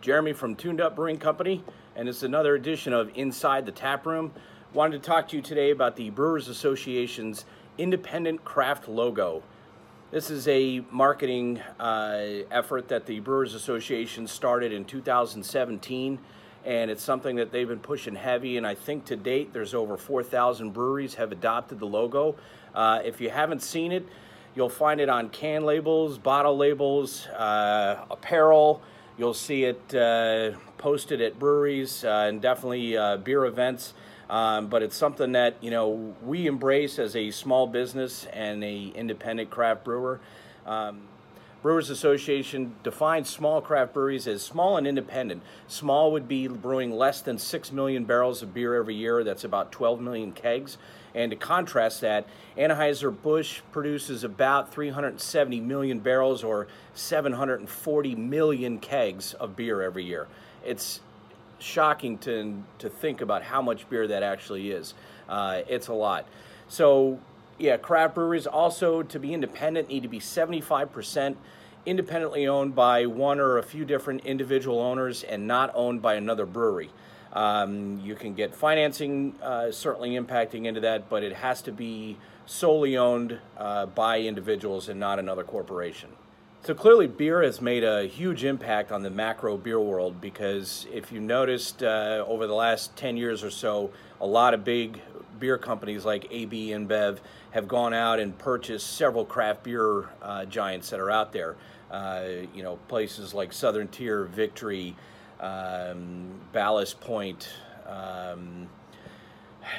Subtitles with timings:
[0.00, 1.64] Jeremy from Tuned Up Brewing Company,
[1.96, 4.32] and it's another edition of Inside the Tap Room.
[4.72, 7.44] Wanted to talk to you today about the Brewers Association's
[7.76, 9.42] independent craft logo.
[10.12, 16.20] This is a marketing uh, effort that the Brewers Association started in 2017,
[16.64, 18.58] and it's something that they've been pushing heavy.
[18.58, 22.36] And I think to date, there's over 4,000 breweries have adopted the logo.
[22.76, 24.06] Uh, if you haven't seen it,
[24.54, 28.82] you'll find it on can labels, bottle labels, uh, apparel.
[29.18, 33.92] You'll see it uh, posted at breweries uh, and definitely uh, beer events.
[34.30, 38.92] Um, but it's something that you know we embrace as a small business and a
[38.94, 40.20] independent craft brewer.
[40.66, 41.00] Um,
[41.60, 45.42] Brewers Association defines small craft breweries as small and independent.
[45.66, 49.24] Small would be brewing less than 6 million barrels of beer every year.
[49.24, 50.78] That's about 12 million kegs.
[51.14, 52.26] And to contrast that,
[52.56, 60.28] Anheuser-Busch produces about 370 million barrels or 740 million kegs of beer every year.
[60.64, 61.00] It's
[61.58, 64.94] shocking to, to think about how much beer that actually is.
[65.28, 66.26] Uh, it's a lot.
[66.68, 67.18] So
[67.58, 71.36] yeah, craft breweries also to be independent need to be 75%
[71.86, 76.46] independently owned by one or a few different individual owners and not owned by another
[76.46, 76.90] brewery.
[77.32, 82.16] Um, you can get financing uh, certainly impacting into that, but it has to be
[82.46, 86.08] solely owned uh, by individuals and not another corporation.
[86.64, 91.10] So clearly, beer has made a huge impact on the macro beer world because if
[91.12, 95.00] you noticed uh, over the last 10 years or so, a lot of big
[95.38, 97.18] beer companies like AB InBev
[97.52, 101.56] have gone out and purchased several craft beer uh, giants that are out there.
[101.90, 104.94] Uh, you know, places like Southern Tier, Victory,
[105.40, 107.48] um, Ballast Point.
[107.86, 108.68] Um,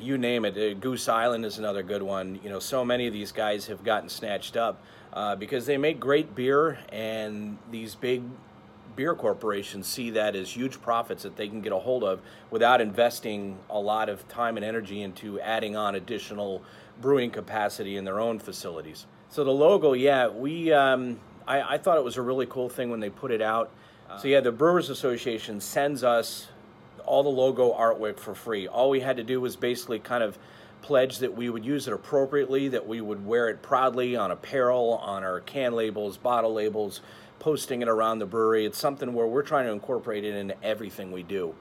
[0.00, 0.56] you name it.
[0.56, 2.40] Uh, Goose Island is another good one.
[2.42, 6.00] You know, so many of these guys have gotten snatched up uh, because they make
[6.00, 8.22] great beer, and these big
[8.96, 12.20] beer corporations see that as huge profits that they can get a hold of
[12.50, 16.62] without investing a lot of time and energy into adding on additional
[17.00, 19.06] brewing capacity in their own facilities.
[19.30, 22.90] So the logo, yeah, we um, I, I, thought it was a really cool thing
[22.90, 23.70] when they put it out.
[24.20, 26.48] So yeah, the Brewers Association sends us
[27.06, 28.66] all the logo artwork for free.
[28.66, 30.38] All we had to do was basically kind of
[30.82, 34.94] pledge that we would use it appropriately, that we would wear it proudly on apparel,
[35.02, 37.00] on our can labels, bottle labels,
[37.38, 38.66] posting it around the brewery.
[38.66, 41.54] It's something where we're trying to incorporate it into everything we do.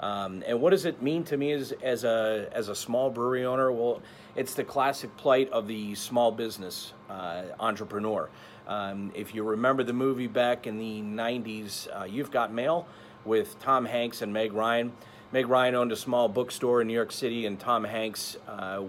[0.00, 3.46] Um, and what does it mean to me as, as a as a small brewery
[3.46, 3.72] owner?
[3.72, 4.02] Well,
[4.34, 8.28] it's the classic plight of the small business uh, entrepreneur.
[8.68, 12.86] Um, if you remember the movie back in the '90s, uh, You've Got Mail
[13.26, 14.92] with Tom Hanks and Meg Ryan.
[15.32, 18.82] Meg Ryan owned a small bookstore in New York City, and Tom Hanks uh,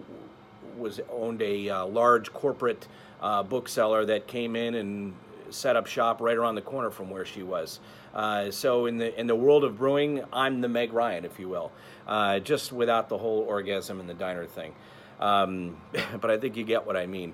[0.77, 2.87] was owned a uh, large corporate
[3.21, 5.13] uh, bookseller that came in and
[5.49, 7.79] set up shop right around the corner from where she was.
[8.13, 11.49] Uh, so in the in the world of brewing, I'm the Meg Ryan, if you
[11.49, 11.71] will,
[12.07, 14.73] uh, just without the whole orgasm and the diner thing.
[15.19, 15.77] Um,
[16.21, 17.33] but I think you get what I mean.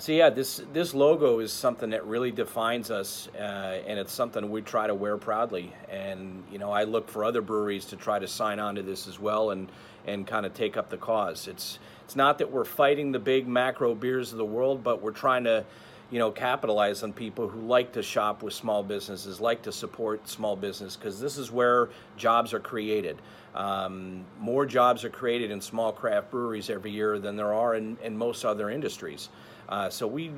[0.00, 4.50] So yeah, this this logo is something that really defines us, uh, and it's something
[4.50, 5.72] we try to wear proudly.
[5.88, 9.06] And you know, I look for other breweries to try to sign on to this
[9.06, 9.70] as well, and
[10.06, 11.46] and kind of take up the cause.
[11.46, 15.12] It's it's not that we're fighting the big macro beers of the world, but we're
[15.12, 15.64] trying to,
[16.10, 20.28] you know, capitalize on people who like to shop with small businesses, like to support
[20.28, 23.20] small business, because this is where jobs are created.
[23.54, 27.96] Um, more jobs are created in small craft breweries every year than there are in,
[28.02, 29.28] in most other industries.
[29.68, 30.30] Uh, so we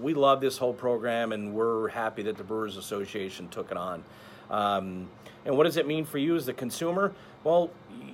[0.00, 4.04] we love this whole program, and we're happy that the Brewers Association took it on.
[4.50, 5.08] Um,
[5.44, 7.12] and what does it mean for you as the consumer?
[7.44, 7.70] Well,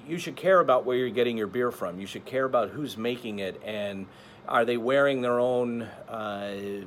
[0.07, 1.99] you should care about where you're getting your beer from.
[1.99, 4.07] You should care about who's making it, and
[4.47, 6.85] are they wearing their own uh,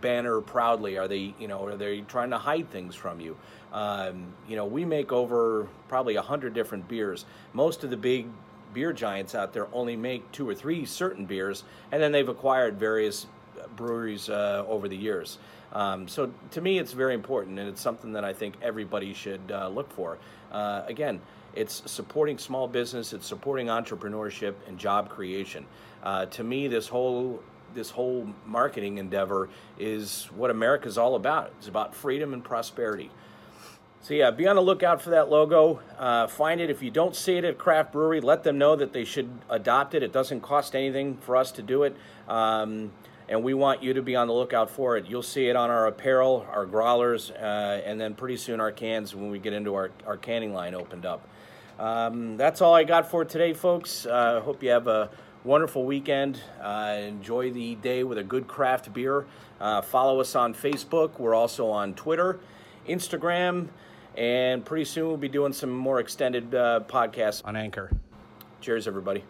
[0.00, 0.98] banner proudly?
[0.98, 3.36] Are they, you know, are they trying to hide things from you?
[3.72, 7.24] Um, you know, we make over probably a hundred different beers.
[7.54, 8.26] Most of the big
[8.74, 12.78] beer giants out there only make two or three certain beers, and then they've acquired
[12.78, 13.26] various
[13.76, 15.38] breweries uh, over the years.
[15.72, 19.40] Um, so to me, it's very important, and it's something that I think everybody should
[19.50, 20.18] uh, look for.
[20.50, 21.20] Uh, again,
[21.54, 25.66] it's supporting small business, it's supporting entrepreneurship and job creation.
[26.02, 27.42] Uh, to me, this whole
[27.74, 31.52] this whole marketing endeavor is what America's all about.
[31.58, 33.10] It's about freedom and prosperity.
[34.02, 35.80] So yeah, be on the lookout for that logo.
[35.96, 36.70] Uh, find it.
[36.70, 39.94] If you don't see it at Craft Brewery, let them know that they should adopt
[39.94, 40.02] it.
[40.02, 41.96] It doesn't cost anything for us to do it.
[42.28, 42.92] Um,
[43.28, 45.06] and we want you to be on the lookout for it.
[45.08, 49.14] You'll see it on our apparel, our growlers, uh, and then pretty soon our cans
[49.14, 51.26] when we get into our, our canning line opened up.
[51.78, 54.06] Um, that's all I got for today, folks.
[54.06, 55.10] I uh, hope you have a
[55.44, 56.40] wonderful weekend.
[56.60, 59.26] Uh, enjoy the day with a good craft beer.
[59.60, 61.18] Uh, follow us on Facebook.
[61.18, 62.40] We're also on Twitter
[62.88, 63.68] Instagram,
[64.16, 67.90] and pretty soon we'll be doing some more extended uh, podcasts on Anchor.
[68.60, 69.24] Cheers, everybody.